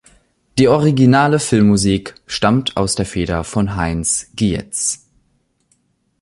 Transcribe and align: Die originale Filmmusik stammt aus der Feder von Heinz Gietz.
Die 0.57 0.67
originale 0.67 1.37
Filmmusik 1.39 2.15
stammt 2.25 2.75
aus 2.75 2.95
der 2.95 3.05
Feder 3.05 3.43
von 3.43 3.75
Heinz 3.75 4.31
Gietz. 4.35 5.05